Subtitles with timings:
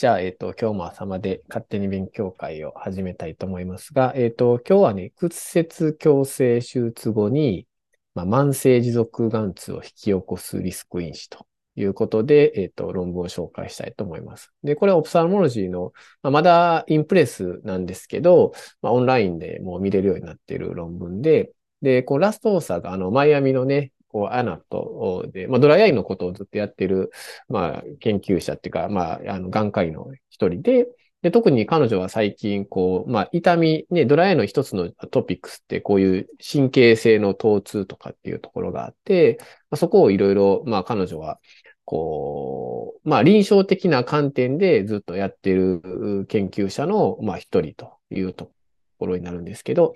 [0.00, 7.66] じゃあ、えっ、と、今日も朝まで勝手に勉強会を始めたいと思いますが、えっ、と、今日はね、屈折矯正手術後に、
[8.14, 11.46] まあ、慢性持続眼痛を引き起こすリスク因子と
[11.76, 14.54] いうことで、えっ、と、論文を紹介したいと思います。
[14.64, 15.92] で、これはオプサルモロジーの、
[16.22, 27.10] まあ、まだインプレスなんですけど、まあ、オンラインでもう見れるようになっている論文で、で、こう、ラストオーサーが、あの、マイアミのね、こう、アナと、で、まあ、ドライアイのことをずっとやってる、
[27.48, 30.86] まあ、研究者っていうか、まあ、あの、眼科医の一人で、
[31.22, 41.38] で、特に彼女は最近、こう、まあ、痛み、ね、ドライアイの一つのトピックスって、こういう神経性の疼痛とかっていうところがあって、まあ、そこをいろいろ、まあ、彼女は、
[41.84, 48.52] こう、まあ、臨床的な観点でずっとやってる研究者の、まあ、一人というと
[49.00, 49.94] ころになるんですけど、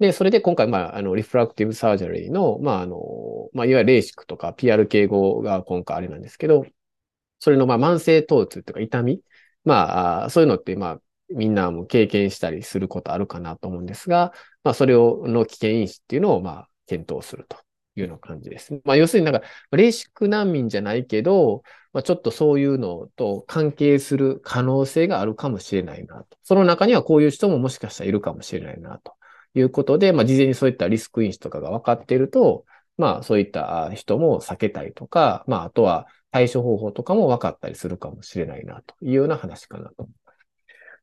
[0.00, 2.98] で、それで今回、まあ、あの、リフラクティブサージャリーの、まあ、あの、
[3.54, 6.66] まあ、いわゆるレーシックとか PR 系語が今回あれなんですけど、
[7.38, 9.22] それの、まあ、慢性疼痛とか痛み、
[9.64, 11.00] まあ、そういうのって、まあ、
[11.30, 14.32] みんなも経験したりすることあるかなと思うんですが、
[14.64, 17.65] まあ、それを、の危険因子っていうのを、まあ、検討すると。
[18.00, 18.80] いうような感じです。
[18.84, 26.38] まあ、要するになんか、レーシック難民じゃないけど、まあ、ちょっとそういうのと関係する可能性があるかもしれないなと。
[26.42, 29.12] その中にはこういう人ももしかしたらいるかもしれないなと。
[29.58, 32.66] いうことで、まあ、事前にそういったリスク因子とかが分かっていると、
[32.98, 40.08] まあ、そういった人も避けたりとか、まあ、あとは対処方法とかも分かったりするかもしれないな、というような話かなと。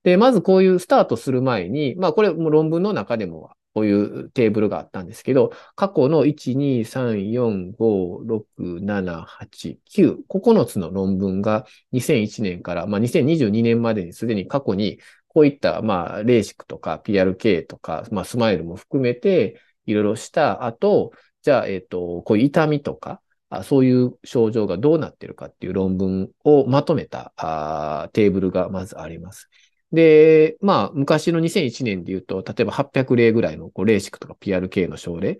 [0.03, 8.23] で、まずこういうスタートする前に、まあ、これも論文の中でもこういうテーブルがあったんですけど、過去の1、2、3、4、5、
[8.57, 23.21] 6、7、8、9、9つの論文が2001年から、まあ、2022年までにすでに過去にこういった、まあ、レーシックとか PRK とか、まあ、スマイルも含めて、いろいろした後、じゃあ、えっ、と、こういう痛みとか、
[23.63, 29.49] そういう症状がどうなってるかっていう論文をまとめたあテーブルがまずあります。
[29.93, 35.37] で、まあ、昔の2001年で言うと、例えば800例ぐらいのこうレーシックとか PRK の症例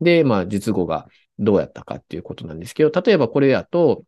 [0.00, 4.04] で、まあ、術後がどうやったかっていうことなんですけど、例えばこれだと、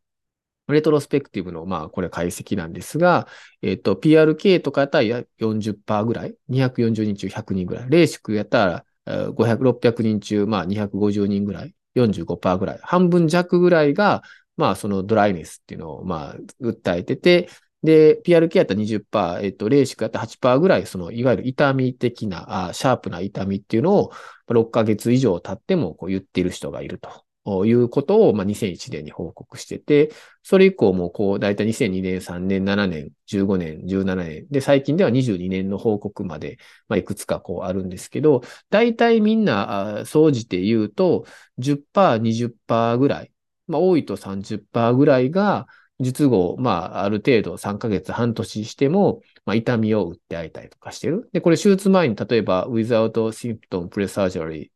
[0.69, 3.27] レトロスペクティブの、まあ、これ解析なんですが、
[3.63, 8.85] えっ、と、PRK とかやったら40%ぐらい、240人中100人ぐらい、レーシックやったら
[9.33, 14.23] 500、600人中、まあ、250人ぐらい、45%ぐらい、半分弱ぐらいが、
[14.57, 17.49] まあ、そのドライネスっていうのを、まあ、訴えてて、
[17.87, 24.13] で、PRK やったら20%、えっ、と、レーシックやったら8%ぐらい、その、いわゆる痛み的な、あシャープな痛みっていうのを、
[24.49, 27.25] 6ヶ月以上経ってもこう言ってる人がいると。
[27.65, 30.11] いうことを、まあ、2001年に報告してて、
[30.43, 36.59] それ以降もこう、だいたい2002年、3年、7年、15年、17年、で、最近では22年の報告まで、
[36.89, 41.25] まあ、いくつかこうあるんですけど、だいたいみんな、総じて言うと、
[41.59, 43.31] 10%、20%ぐらい、
[43.69, 45.69] まあ、多いと30%ぐらいが、
[46.01, 51.29] 術後、まあ、ある程度3ヶ月、半年しても、まあ、痛みを打ってあげたりとかしてる。
[51.33, 54.71] で、これ手術前に、例えば、without symptom pre-surgery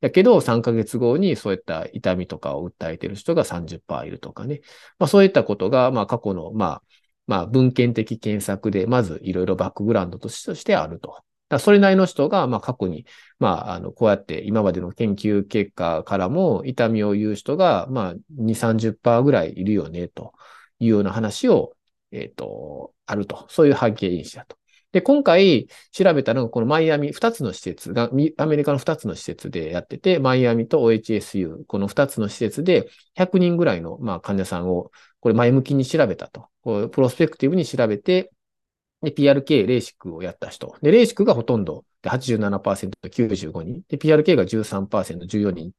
[0.00, 4.60] やけど、3ヶ月後にそういった痛みとかを訴えてる人が30%いるとかね。
[4.98, 6.82] まあそういったことが、まあ過去の、まあ、
[7.26, 11.22] まあ文献的検索で、まずいろいろバックグラウンドとしてあると。
[11.50, 13.04] だそれなりの人が、まあ過去に、
[13.40, 20.32] まあ、あの、こうやって今までの研究結果からも痛みを言う人が、まあ2、30%ぐらいいるよね、と
[20.78, 21.74] いうような話を、
[22.12, 23.46] えっ、ー、と、あると。
[23.48, 24.56] そういう背景因子だと。
[24.92, 36.48] で、今回調べたのが、このマイアミ、2つの施設が、アメリカの2つの施設でやってて、マイアミと OHSU、この2つの施設で100人ぐらいの、まあ、患者さんを、これ前向きに調べたと。
[36.90, 38.30] prospective に調べて、
[39.02, 40.76] で、PRK、レーシックをやった人。
[40.82, 43.82] で、レーシックがほとんど、で87%、95人。
[43.88, 45.72] で、PRK が13%、14人に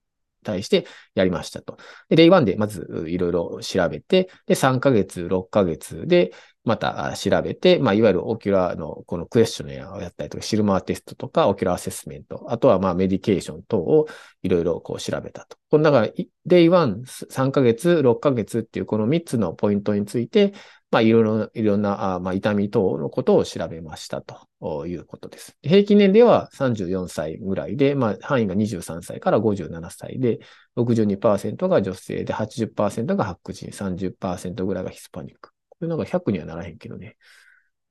[0.43, 1.77] 対してやりましたと。
[2.09, 6.31] で、レイ1でまずいろいろ調べて、で、3ヶ月、6ヶ月で、
[6.63, 14.07] また調べて、まあ、いわゆる ocular のこの questionnaire をやったりとか、シルマーテストとか、 ocular assessment、あとはまあ medication 等を
[14.43, 15.57] いろいろこう調べたと。
[15.71, 16.13] この中、
[16.45, 20.53] デイ1、3ヶ月、6ヶ月っていうこの3つのポイントについて、
[20.91, 25.57] まあ、いろいろ、いろんな、あまあ、痛み等のことを調べましたということです。
[25.61, 30.39] 平均年齢は34歳ぐらいで、まあ、範囲が23歳から57歳で、
[30.75, 35.51] 62%が女性で、80%が白人、30%ぐらいがヒスパニック。
[35.69, 37.15] これなんか100にはならへんけどね。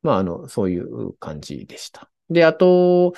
[0.03, 2.11] まあ、あの、そういう感じでした。
[2.29, 3.15] で、あと、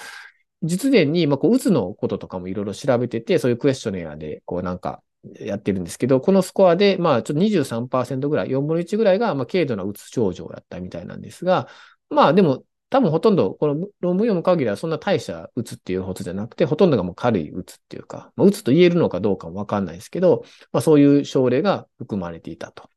[0.62, 5.02] 実年に、まあ、こう、うつのこととかもいろいろ調べてて、そういうクエスチョネアで、こう、なんか、
[5.40, 11.68] やってるんですけど、このスコアで、まあ、ちょっと23%ぐらい、4分の1ぐらいが、まあ、軽度なうつ症状だったみたいなんですが、
[12.10, 22.90] まあ、でも、多分ほとんど、この論文読む限りはそんな大したうつっていうほどじゃなくて、ほとんどがもう軽いうつっていうか、まあ、うつと言えるのかどうかもわかんないですけど、まあ、そういう症例が含まれていたと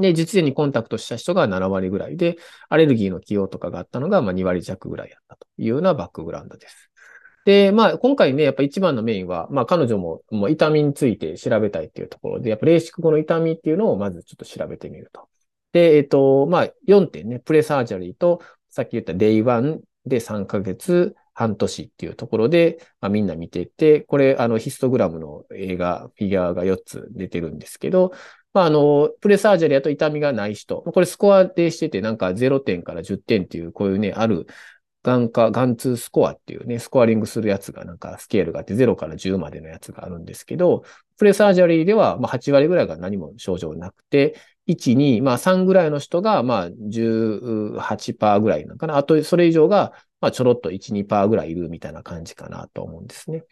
[0.00, 2.36] で、実際にコンタクトした人が7割ぐらいで、
[2.68, 6.89] アレルギーの起用とかがあったのがまあ2割弱ぐらいやったというようなバックグラウンドです。
[7.44, 15.28] で、まあ、今回ね、やっぱ一番のメインは、まあ、彼女も、もう痛みについて調べたいっていうところで、やっぱ、レーシック後の痛みっていうのをまずちょっと調べてみると。
[15.72, 28.12] で、えっと、まあ、4点ね、プレサージャリーと、さっき言ったデイ1で3ヶ月、半年っていうところで、まあ、みんな見てて、これ、あの、ヒストグラムの映画、フィギュアが4つ出てるんですけど、
[28.52, 34.46] まあ、あの、プレサージャリーだと痛みがない人、これスコアでしてて、なんか0点から10点っていう、こういうね、ある
[35.02, 40.84] 眼科、眼痛スコアっていうね、スコアリングするやつがなんかスケールがあって0から10までのやつがあるんですけど、
[41.16, 44.36] プレサージャリーではまあ8割ぐらいが何も症状なくて、
[44.66, 48.96] 1、2、まあ3ぐらいの人がまあ18%ぐらいなのかな。
[48.96, 53.44] あとそれ以上がまあちょろっと1、2%ぐらいいるみたいな感じかなと思うんですね。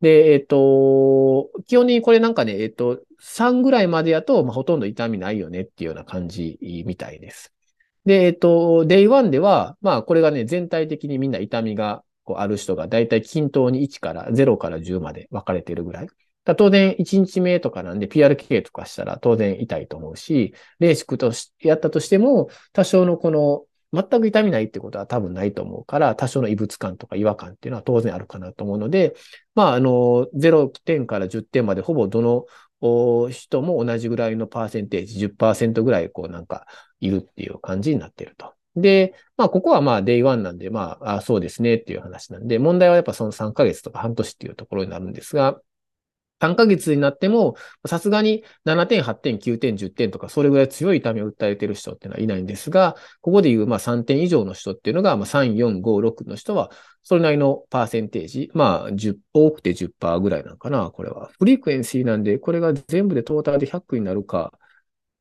[0.00, 7.51] で、えっ、と、基本的にこれなんかね、えっ、と、3ぐらいまでやと、まあ、ほとんど痛みないよねっていうような感じみたいです。
[8.04, 16.08] で、えっと、デイ1では、まあ、これがね、全体的にみんな痛みがこうある人が、だいたい均等に1から、0から10まで分かれてるぐらい。
[16.56, 23.64] 当然、1日目とかなんで PRK とかしたら当然痛いと思うし、レーシックとしやったとしても、多少のこの、
[23.94, 29.14] 全く痛みないってことは多分ないと思うから、多少の異物感とか違和感っていうのは当然あるかなと思うので、
[29.54, 32.46] まあ、あの、0点から10点までほぼどの
[33.30, 36.66] 人も同じぐらいのパーセンテージ、10%ぐらい、こうなんか、
[37.02, 38.54] いるっていう感じになってると。
[38.76, 45.60] で、まあ、ここはまあ、 day one なんで、まあ、あそうですねっていう話なんで、問題はやっぱその3ヶ月とか半年っていうところになるんですが、
[46.40, 47.54] 3ヶ月になっても、
[47.86, 56.70] さすがに7点、8点、9点、10点とか、それぐらい強い痛みを訴えている人っていうのはいないんですが、ここでいうまあ3点以上の人っていうのが、まあ3、4、5、6の人は、
[57.04, 61.30] それなりのパーセンテージ、まあ10、多くて10%ぐらいなのかな、これは。
[61.38, 64.52] フリークエンシーなんで、これが全部でトータルで100になるか、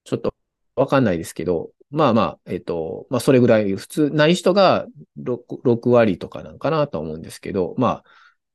[0.05, 0.33] ちょっと
[0.75, 4.87] わかんないですけど、まあまあ、えっ、と、まあそれぐらい、普通ない人が
[5.21, 8.03] 6, 6割とかなんかなと思うんですけど、まあ、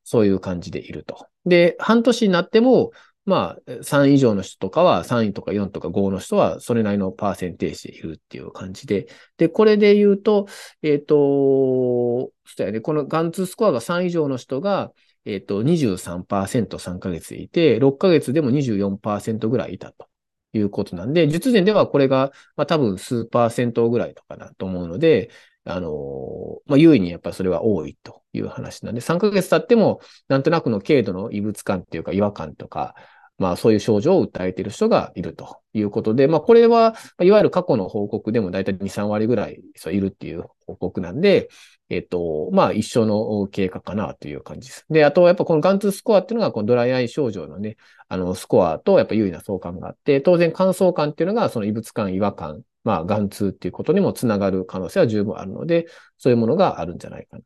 [0.05, 1.27] そういう感じでいると。
[1.45, 2.93] で、半年になっても、
[3.27, 9.09] まあ、3以上の人とかは、3位とか4とか5の人は、それなりのパーセンテージでいるっていう感じで。
[9.37, 10.47] で、これで言うと、
[10.83, 12.31] えっ、ー、と、そ
[12.61, 14.93] うやね、このガンツスコアが3以上の人が、
[15.25, 20.07] えっ、ー、と、23%、3ヶ月いて、6ヶ月でも24%ぐらいいたと
[20.57, 25.31] いうことなんで、術前ではこれが、まあ多分数パーセントぐらいとかなと思うので、
[25.65, 32.95] あの、まあ、優位にやっぱりそれは多いという話なんで、3ヶ月経っても、なんとなくの軽度の異物感っていうか違和感とか、
[33.39, 41.49] まあそういう症状を訴えている人がいるということで、まあこれは、いわゆる過去の報告でもだいたい2、3割ぐらいいるっていう報告なんで、
[41.89, 44.87] えっと、まあ一緒の経過かなという感じです。
[44.91, 47.77] で、あとやっぱこのガンツスコアっていうのがこのドライアイ症状のね、
[48.09, 55.87] あのスコアとやっぱ優位な相関があって、当然乾燥感っていうのがその異物感、違和感、まあ、眼痛っていうことにもつながる可能性は十分あるので、
[56.19, 57.43] そういうものがあるんじゃないかな。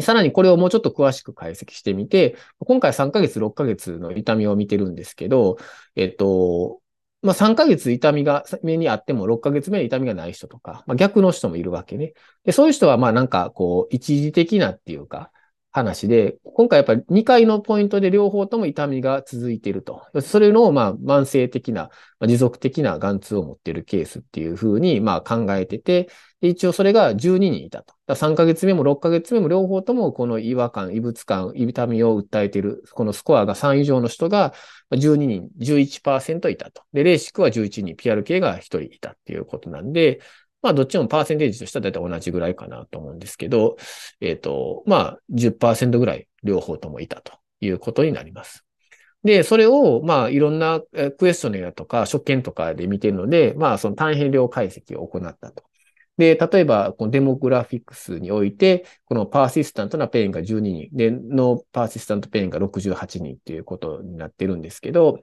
[0.00, 5.58] さらにこれをもうちょっと詳しく解析してみて、今回3ヶ月、6ヶ月の痛みを見てるんですけど、
[5.96, 6.80] えっと、
[7.20, 12.14] まあ、3ヶ月痛みが目にあっても6ヶ月目に痛みがない人とか、まあ、逆の人もいるわけね。
[12.44, 15.30] で、そういう人はまなんかこう一時的なっていうか、
[15.72, 20.02] 話で、今回やっぱり2回のポイントで両方とも痛みが続いていると。
[20.20, 26.08] それの、まあ、慢性的な、持続的な眼痛を持っているケースっていうふうに、まあ、考えてて、
[26.42, 27.94] 一応それが12人いたと。
[28.14, 34.52] 3ヶ月目も6ヶ月目も両方ともこの違和感、異物感、痛みを訴えている、このスコアが3以上の人が
[34.90, 36.82] 12人、11%いたと。
[36.92, 40.20] で、レーシックは11人、PRK が1人いたっていうことなんで、
[40.62, 43.76] まあ、どっちもパーセンテージとしては大体同じぐらいかなと思うんですけど、
[44.20, 48.64] えっ、ー、と、まあ、10%ぐらい両方ともいたということになります。
[49.24, 50.80] で、それを、まあ、いろんな
[51.18, 55.64] questionnaire とか、所見とかで見てるので、まあ、その単変量解析を行ったと。
[56.18, 65.20] で、例えば、この demographics において、この persistent な pain が12人、で、 no persistent pain が68人っていうことになってるんですけど、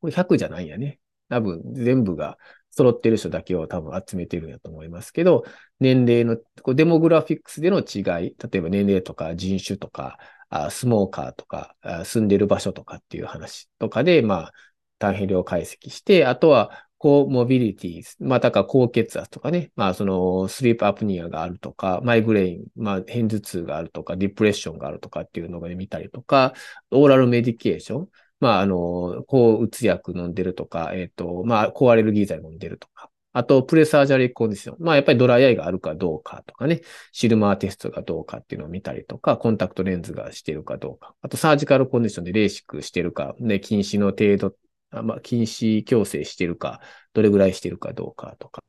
[0.00, 0.98] これ100じゃないやね。
[1.28, 2.36] 多分、全部が
[2.72, 5.44] 揃ってる人だけを多分集めてるんやと思いますけど、
[5.78, 14.52] 年齢の、こうデモグラフィックスでの違い、例えば年齢とか人種とか、あスモーカーとかあ、住んでる場所とかっていう話とかで、まあ、
[14.98, 26.54] 単変量解析して、あとは、コーモビリティ、またか高血圧とかね、まあそのスリープアプニアがあるとか、マイグレイン、まあ偏頭痛があるとか、ディプレッションがあるとかっていうのが見たりとか、
[26.92, 28.08] oral medication、
[28.42, 34.76] まあ、あの、抗うつ薬飲んでるとか、えっ、ー、と、まあ、抗アレルギー剤飲んでるとか、あと、 pre-surgery condition。
[34.80, 36.80] まあ、やっぱりドライアイがあるかどうかとかね、
[37.12, 41.14] シルマーテストがどうかっていうのを見たりとか、コンタクトレンズがしてるかどうか。
[41.22, 44.56] あと、 surgical condition でレーシックしてるか、ね、近視の程度
[44.90, 46.80] まあ、近視矯正してるか、
[47.14, 48.62] どれぐらいしてるかどうかとか。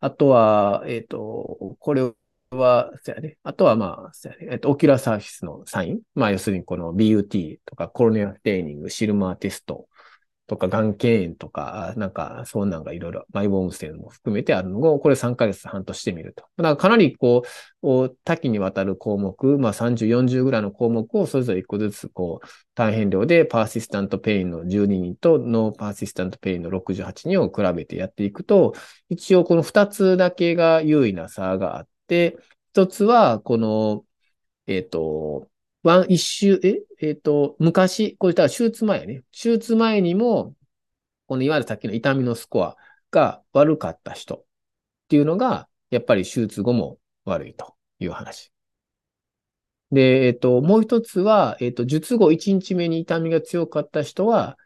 [0.00, 2.16] あとは、えっ、ー、と、これを
[2.56, 3.38] は、そうやね。
[3.42, 4.48] あとは、まあ、そうやね。
[4.52, 6.00] えっ、と、 ocular surface の sign。
[6.14, 9.88] まあ、要するにこの BUT とか corneal staining、シルマーテスト
[10.46, 16.44] とか、眼瞼炎とか、なんか、そんなんがいろいろ、マイボームステンも含めてあるのを、これ3ヶ月半としてみると。
[16.56, 17.42] だからかなり、こ
[17.82, 28.74] う、多岐にわたる項目、まあ30、40ぐらいの項目をそれぞれ1個ずつ、こう、単変量で persistent pain の12人と no persistent pain の68人を比べてやっていくと、
[29.08, 34.04] 一応この2つだけが有意な差があって、1つは、この、
[34.66, 35.48] えっ、ー、と、
[35.82, 39.22] ワン、一周、え、えっ、ー、と、昔、これ、手術前やね。
[39.32, 40.54] 手術前にも、
[41.26, 42.76] このいわゆるさっきの痛みのスコア
[43.10, 44.44] が悪かった人っ
[45.08, 48.52] ていうのが、やっぱり手術後も悪いという話。
[49.92, 54.58] で、えっ、ー、と、もう一つは、えっ、ー、と、術後1日目に痛みが強かった人は、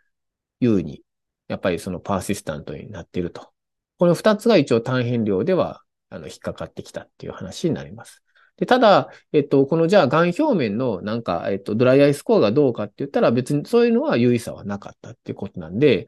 [0.61, 1.03] 優に、
[1.49, 3.53] やっぱりそのパーシスタントになっていると。
[3.99, 8.23] この二つが一応単変量では、あの、引っかかってきたっていう話になります。
[8.57, 16.07] で、ただ、えっと、このじゃあ、癌表面のなんか、えっと、ドライアイスコアがどうかって言ったら別にそういうのは優位さはなかったっていうことなんで、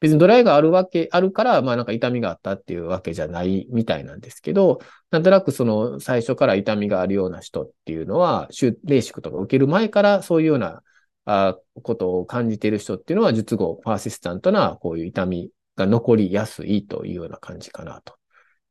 [0.00, 8.48] 別にドライがあるわけ、あるから、まあなんか痛みがあったっていうわけじゃないみたいなんですけど、なんとなくその最初から痛みがあるような人っていうのは、
[8.84, 10.82] レーシックとか受ける前からそういうような
[11.26, 18.14] あことを感じている人っていうのは、術後、パーシスタントなこういう痛みが残りやすいというような感じかなと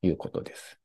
[0.03, 0.79] いうことです。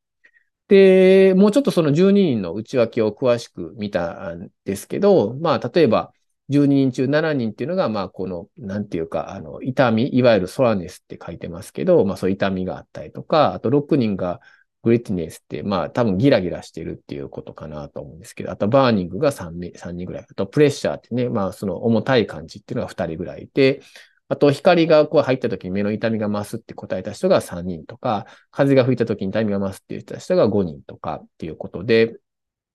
[0.68, 6.12] で、もうちょっとその12人の内訳を詳しく見たんですけど、まあ、例えば、
[6.50, 14.40] 12人中7人っていうのが、まあ、この、なんていうか、あの、痛み、いわゆる soreness って書いてますけど、まあ、そういう痛みがあったりとか、あと6人が
[14.82, 23.82] grittiness って、まあ、多分ギラギラしてるっていうことかなと思うんですけど、あと burning が 3, 3人ぐらい、あと pressure ってね、まあ、その重たい感じっていうのが2人ぐらいいて、
[24.28, 32.16] あと、光がこう入った時に目の痛みが増すって答えた人が3人とか、風が吹いた時に痛みが増すって言った人が5人とかっていうことで、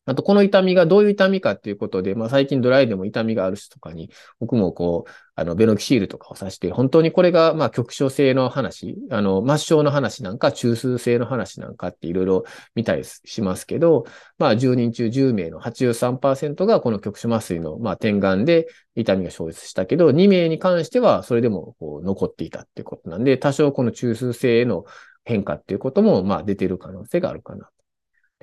[0.05, 12.43] あと、この痛みがどういう痛みかっていうことで、まあ最近ドライでも痛みがある人とかに、僕もこう、あの、ベノキシールとかを指して、本当にこれが、まあ局所性の話、あの、末梢の話なんか、中枢性の話なんかっていろいろ
[12.75, 14.05] 見たりしますけど、
[14.37, 24.83] まあ10人中10名の83%がこの局所麻酔の、まあ点眼で痛みが消失したけど、2名に関してはそれでもこう残っていたってことなんで、多少この中枢性への
[25.23, 27.82] 変化っていうことも、まあ出てる可能性があるかなと。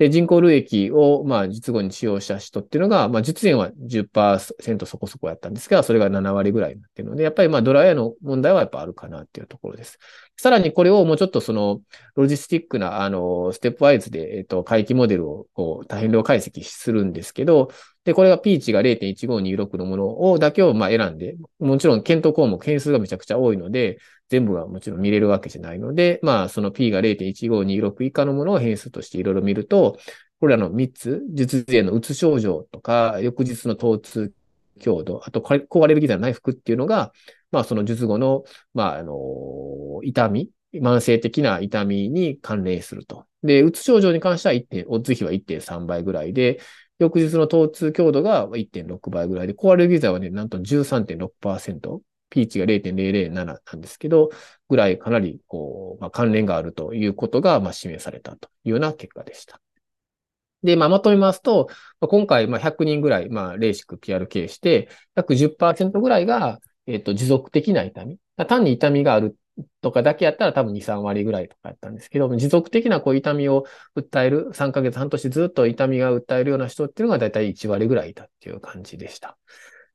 [0.01, 9.99] で、人工類液を、まあ、術後に使用した人っていうのが、まあ、術前は10%そこそこやったんですが、それが7割ぐらいになってるので、やっぱりまあ、ドライヤーの問題はやっぱあるかなっていうところです。
[10.37, 11.81] さらにこれをもうちょっとその、
[12.15, 17.69] ロジスティックな、あの、ステップワイズで、えっと、回帰モデルを、こう、多変量解析するんですけど、
[18.03, 23.99] で、これがピーチが0.1526のものを、だけをまあ選んで、もちろん検討項目、変数がめちゃくちゃ多いので、
[24.31, 29.97] 全部がもちろん見れるわけじゃないので、まあ、その P が0.1526以下のものを変数としていろいろ見ると、
[30.39, 34.33] これらの3つ、術前のうつ症状とか、翌日の疼痛
[34.79, 37.11] 強度、あと高アレルギー剤の内服っていうのが、
[37.51, 43.25] まあ、その術後の、まあ、あの、痛み、慢性的な痛みに関連すると。
[43.43, 46.61] で、うつ症状に関しては1点、オッズ比は1.3倍ぐらいで、
[46.99, 54.31] 翌日の疼痛強度が1.6倍ぐらいで、高アレルギー剤はね、なんと13.6%、ピーチが0.007なんですけど、
[54.69, 59.61] ぐらいかなり、こう、まあ、関連があるということが、まあ、示されたというような結果でした。
[60.63, 61.69] で、まあ、まとめますと、
[61.99, 68.17] 今回、まあ、100人ぐらい、まあ、レーシック PRK して、約10%ぐらいが、えっ、と、持続的な痛み。
[68.47, 69.35] 単に痛みがある
[69.81, 79.37] とかだけやったら多分2、3割ぐらいとかやったんですけど、持続的なこう痛みを訴える、3ヶ月、半年ずっと痛みが訴えるような人っていうのがだいたい1割ぐらいいたっていう感じでした。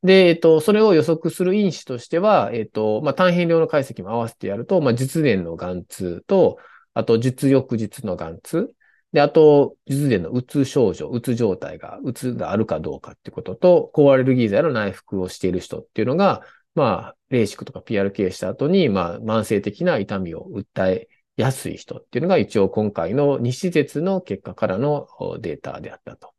[0.06, 6.58] で、えっと、それを予測する因子としては、えっと、まあ、単変量の解析も合わせてやると、まあ、実年の眼痛と、
[6.94, 8.72] あと、実翌日の眼痛。
[9.12, 16.42] で、あと、術前のうつ症状、うつ状態が、うつがあるかどうかってことと、高アレルギー剤の内服をしている人っていうのが、
[16.76, 25.08] まあ、レーシックとか PRK した後に、まあ、慢性的な痛みを訴えやすい人っていうのが一応今回の2施設の結果からの
[25.40, 26.32] データであったと。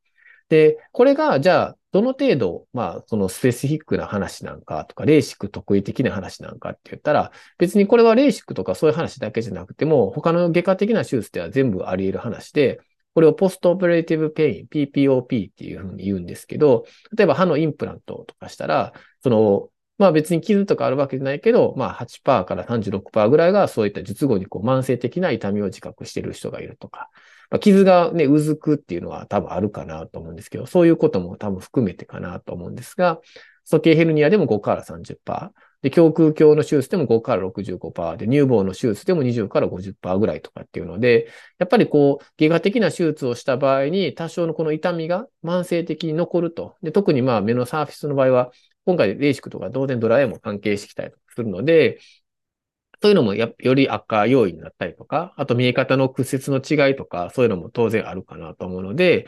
[0.49, 12.79] で、これが、じゃあ、どの程度、まあ、その specific な話なんかとか、レーシック特異的な話なんかって言ったら、別にこれはレーシックとかそういう話だけじゃなくても、他の外科的な手術では全部あり得る話で、
[13.13, 16.85] これを postoperative pain、PPOP っていうふうに言うんですけど、
[17.17, 27.09] 例えば歯のインプラントとかしたら、その、まあ別に傷とかあるわけじゃないけど、まあ8%から36%ぐらいがそういった術後にこう慢性的な痛みを自覚している人がいるとか、
[27.49, 33.19] まあ、傷がね、うずくっていうのは多分あるかなと思うんですけど、そういうことも多分含めてかなと思うんですが、
[33.65, 35.51] 鼠径ヘルニアでも5から30%、
[35.83, 41.27] で、胸腔鏡の手術でも5から65%で、乳房の手術でも20から50%ぐらいとかっていうので、
[41.59, 46.75] やっぱりこう、外科的な手術をした場合に、多少のこの痛みが慢性的に残ると。
[46.81, 48.51] で、特にまあ目のサーフィスの場合は、
[48.85, 51.99] 今回レーシックとか当然ドライアイも関係してきたりするので、
[53.01, 59.27] そういうのもやより悪化要因になったりとか、あと見え方の屈折の違いとか、そういうのも当然あるかなと思うので、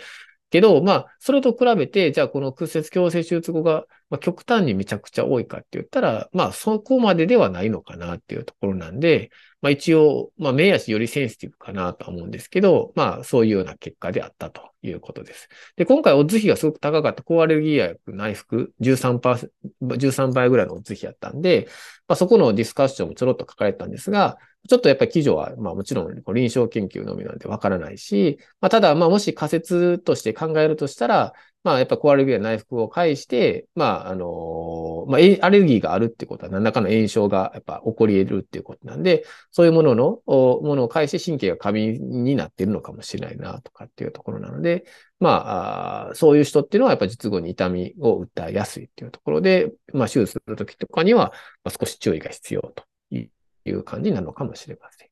[0.49, 15.49] けど、まあ、それと比べて、じゃあこの屈折矯正手術後が、まあ、極端にめちゃくちゃ多いかって言ったら、まあ、そこまでではないのかなっていうところなんで、まあ一応、まあ目足よりセンシティブかなと思うんですけど、まあそういうような結果であったということです。
[15.75, 19.49] で、今回オッズ比がすごく高かった高アレルギー薬内服13%、
[19.81, 21.67] 13倍ぐらいのオッズ比やったんで、
[22.07, 24.37] まあそこのディスカッションもちょろっと書かれたんですが、
[24.69, 44.85] ちょっとやっぱり記事は、まあもちろん臨床研究のみなんでわからないし、まあただまあもし仮説として考えるとしたら、まあやっぱコアレルギー内服を介して、まああの、まあアレルギーがあるってことは何らかの炎症がやっぱ起こり得るっていうことなんで、そういうものの、ものを介して神経が過敏になっているのかもしれないなとかっていうところなので、
[45.19, 51.33] まあ、そういう人っていうのはやっぱ術後に痛みを訴えやすいっていうところで、まあ手術するときとかには
[51.67, 53.29] 少し注意が必要とい
[53.71, 55.08] う感じなのかもしれません。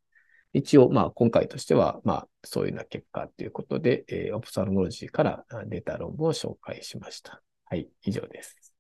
[0.54, 7.42] 一応、まあ、今回としては、まあ、そういうような結果ということで、えー、オプサルモロジーから出た論文を紹介しました。
[7.66, 8.74] はい、以上です。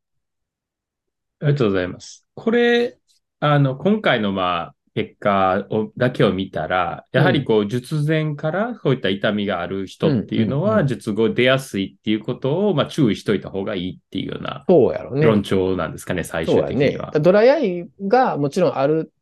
[1.39, 2.25] ありがとうございます。
[2.33, 2.97] これ、
[3.39, 15.23] あの、今回の、まあ、結果をだけを見たら、やはりこう、術前からこういった痛みがある人っていうのは、術後出やすいっていうことを、まあ、注意しといた方がいいっていうような、そうやろね。
[15.23, 17.11] 論調なんですかね、最終的には。
[17.11, 19.13] ね、ドライアイがもちろんある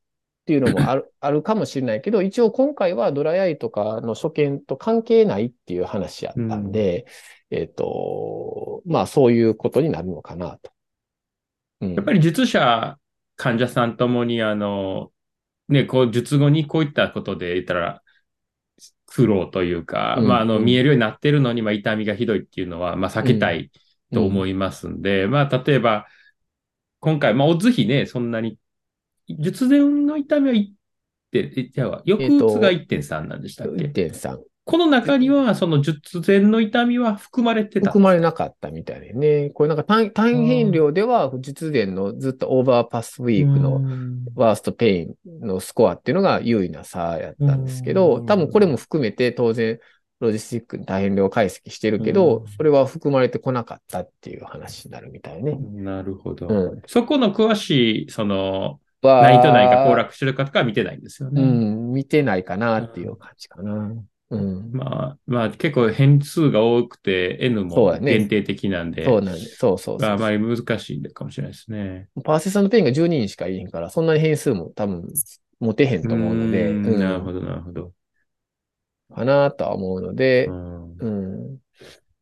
[0.46, 7.08] っていうのもある あるかもしれないけど、一応今回はドライアイとかの所見と関係ないっていう話やったんで、
[7.50, 10.72] うん、えっ、ー、と、まあそういうことになるのかなと。
[11.82, 13.00] うん、やっぱり術者、
[13.38, 15.12] 患者さんともに、あの、
[15.68, 18.04] ね、こう、術後にこういったことで言ったら、
[19.08, 23.72] 苦労というか、うん、まあ、あの、見えるようになってるのに、まあ、痛みがひどいっていうのは、まあ、避けたい
[24.14, 26.06] と思いますんで、まあ、例えば、
[27.00, 28.58] 今回、まあ、お図比ね、そんなに
[29.28, 30.68] 術前の痛みは1
[31.32, 34.40] 点、じゃあ、抑うつが1.3なんでしたっけ、えー、?1.3。
[34.66, 39.52] この中には、その術前の痛みは含まれてた含まれなかったみたいでね。
[39.52, 43.82] これなんか単単変量では、術前のずっとオーバーパスウィークの
[44.34, 49.80] ワーストペインのスコアっていうのが優位な差やったんですけど、多分これも含めて当然、
[50.20, 55.60] ロジスティックに多変量解析してるけど、それは含まれてこなかったっていう話になるみたいね。
[55.60, 56.48] なるほど。
[56.48, 61.42] うん、そこの詳しい、その、は、何と何か交絡してるかとかは見てないんですよね。
[61.42, 63.94] うん、見てないかなっていう感じかな。
[64.32, 69.06] うん、まあ、まあ結構変数が多くて N も限定的なんで。
[69.06, 72.10] そうなんで、そうそうあまり難しいかもしれないですね。
[72.24, 75.08] persistent pain が12人しかいへんから、そんなに変数も多分
[75.60, 76.72] 持てへんと思うので。
[76.72, 77.92] うん、なるほど、なるほど。
[79.14, 80.98] かなとは思うので、うん。
[80.98, 81.10] う
[81.52, 81.60] ん、い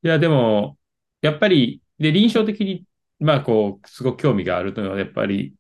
[0.02, 0.78] や、でも、
[1.22, 2.86] やっぱり、で、臨床的に、
[3.20, 5.54] まあこう、すごく興味があるのは、やっぱり、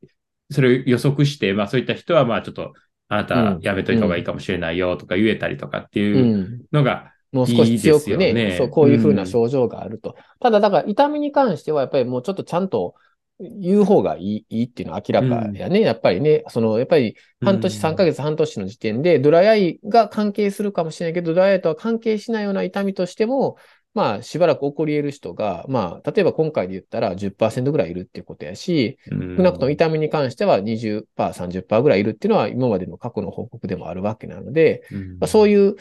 [0.53, 2.73] それを予測して、まあそういった人は、まあちょっと、
[3.09, 10.11] あなたやめといた方がいいかもしれないよとか言えたりとかっていうのが、もう少し強くね、そう、こういうふうな症状があると。
[10.11, 12.95] うん、ただ、だから痛みに関しては、やっぱりもうちょっとちゃんと
[13.39, 16.43] 言う方がいいいいっていうのは明らかやね、うん、やっぱりね。
[16.49, 23.57] その、やっぱり半年、3ヶ月、半年の時点で、ドライアイが関係するかもしれないけど、ドライアイとは関係しないような痛みとしても、
[23.93, 28.97] まあ、しばらく起こり得る人が、まあ、例えば今回で言ったら10%ぐらいいるっていうことやし、
[29.37, 34.83] 少なくとも痛みに関しては20%、30%ぐらいいるっていうのは今までの過去の報告でもあるわけなので、
[35.19, 35.75] まあ、そういう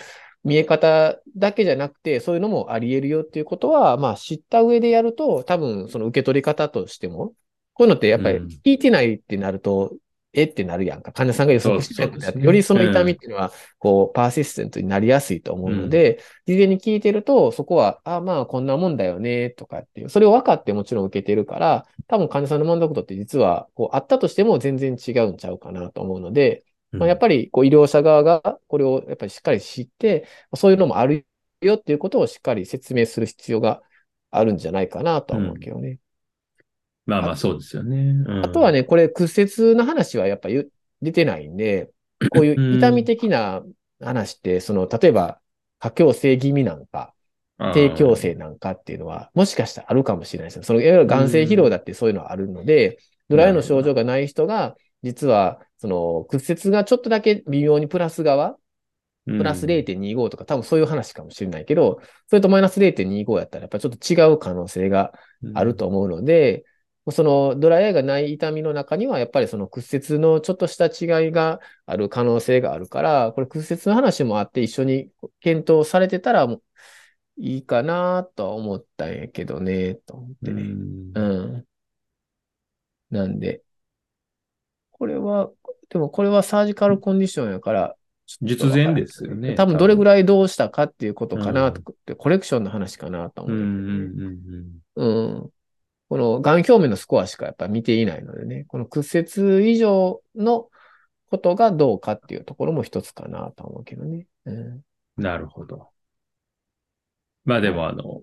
[0.44, 7.32] 見え方だけじゃなくて、そういうのもあり得るよっていうことは、まあ、知った上でやると、多分その受け取り方としても、
[7.74, 9.94] こういうのってやっぱり聞いてないってなると、
[10.34, 10.44] え？
[10.44, 11.12] ってなるやんか。
[11.12, 31.26] 患者さんが予測してない、ね、よりその痛みっていうのは、こう、パーシステントになりやすいと思うので、事前に聞いてると、そこは、あまあ、こんなもんだよね、とかっていう、それを分かってもちろん受けてるから、多分患者さんの満足度って実は、こう、あったとしても全然違うんちゃうかなと思うので、まあ、やっぱり、こう、医療者側が、これをやっぱりしっかり知って、そういうのもある
[31.62, 33.82] よっていうことをしっかり説明する必要が
[34.30, 35.98] あるんじゃないかなと思うけどね。
[37.06, 37.96] まあまあそうですよね。
[38.26, 40.68] うん、あとはね、これ屈折の話はやっぱり
[41.00, 41.90] 出てないんで、
[42.30, 43.62] こういう痛み的な
[44.00, 45.40] 話って、その、例えば、
[45.78, 47.12] 過強性気味なんか、
[47.74, 50.62] 低強性なんかっていうのは、もしかしたらあるかもしれないですよ。
[50.62, 58.56] その、いわゆる眼性疲労だってそういうのはあるので、ドライの症状がない人が、実は、その、屈折がちょっとだけ微妙にプラス側、
[59.24, 65.12] プラス0.25とか、多分そういう話かもしれないけど、それとマイナス0.25やったら、やっぱりちょっと違う可能性が
[65.54, 66.64] あると思うので、
[67.10, 75.10] そのドライアイがない痛みの中には、やっぱりその屈折のちょっとした違いがある可能性があるから、これ屈折の話もあって一緒に
[75.40, 76.46] 検討されてたら
[77.38, 80.62] いいかなとは思ったんやけどね、と思ってね。
[80.62, 81.64] うん。
[83.10, 83.62] なんで、
[84.92, 85.50] これは、
[85.88, 87.96] でもこれはサージカルコンディションやから、
[88.40, 89.54] 術前ですよね。
[89.54, 93.62] 多分どれぐらいどうしたかっていうことかなと、うん、コレクションの話かなと思う、ね。
[93.64, 95.04] うん、う
[95.44, 95.50] ん、
[96.12, 100.68] この眼表面のスコアしかやっぱ見ていないのでね、この屈折以上の
[101.30, 104.26] ことがどうかっていうところも一つかなと思うけどね。
[104.44, 104.82] うん、
[105.16, 105.88] なるほど。
[107.46, 108.20] まあでもあの、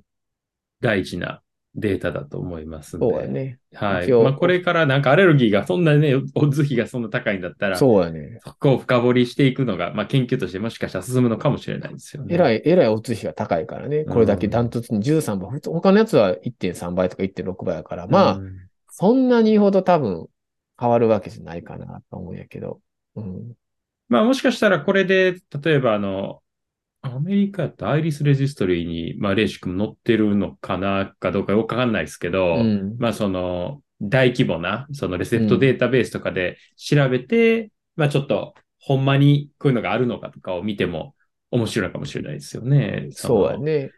[0.82, 1.42] 大事な
[1.76, 3.14] データだと思いますので。
[3.14, 3.60] そうやね。
[3.74, 4.12] はい。
[4.12, 8.40] まあ、これからなんかアレルギーがそんなね、オッズ比がそんな高いんだったら、そうやね。
[8.44, 12.34] そこを深掘りしていくのが、まあ、研究としてもしかしたら進むのかもしれないですよね。
[12.34, 14.04] えらい、えらいオッズ比が高いからね。
[14.06, 15.62] これだけダントツに13倍。
[15.62, 18.58] 他のやつは1.3倍とか1.6倍やから、まあ、うん、
[18.90, 20.28] そんなにほど多分
[20.80, 22.80] 変わるわけじゃないかなと思うんやけど。
[23.16, 23.54] うん。
[24.08, 26.42] まあ、もしかしたらこれで、例えばあの、
[27.02, 41.14] アメリカやったアイリスレジストリーに、まあ、レーシックも載ってるのかなかどうかわかんないですけど、うん、まあ、その、大規模な、そのレセプトデータベースとかで調べて、うん、まあ、ちょっと、ほんまにこういうのがあるのかとかを見ても
[41.52, 43.10] 面白いかもしれないですよね。
[43.12, 43.92] そうやね。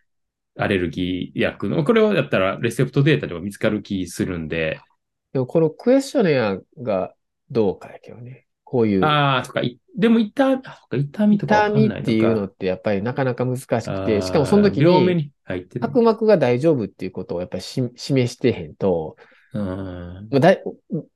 [0.57, 4.79] アレルギー薬の、これをやったらレセプトデータでも見つかる気するんで。
[5.33, 7.13] でもこのクエスチョネアが
[7.49, 8.47] どうかやけどね。
[8.71, 9.03] こういう。
[9.03, 9.61] ああ、そっか。
[9.97, 10.61] でも痛、
[10.93, 15.33] 痛みとか痛みっていうのってやっぱりなかなか難しくて、しかもその時に、
[15.81, 19.17] 角膜が大丈夫っていうことをやっぱり示してへんと、
[19.53, 20.55] うん、だ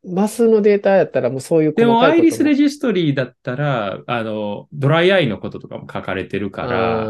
[0.03, 7.07] マスのデータやったらもうそういうでも、アイリスレジストリーだったら、あの、ドライアイのこととかも書かれてるから、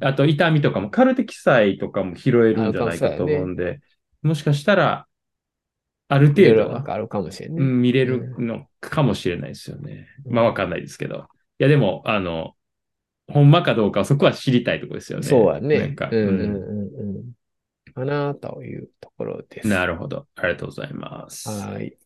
[0.00, 3.80] あと痛みとかも、カルテキサイとかも拾えるんじゃないかと思うんで、ね、
[4.22, 5.06] もしかしたら、
[6.08, 7.82] ある程度、あるかもしれない、うん。
[7.82, 10.06] 見れるのかもしれないですよね。
[10.24, 11.26] うん、まあわかんないですけど。
[11.58, 12.54] いやでも、あの、
[13.28, 15.26] ほんまかどうかそこは知りたいところですよね。
[15.26, 15.78] そうはね。
[15.78, 17.36] なんか、うんうんうんうん。
[17.96, 19.68] かなというところです。
[19.68, 20.26] なるほど。
[20.36, 21.48] ありがとうございます。
[21.48, 21.96] はい。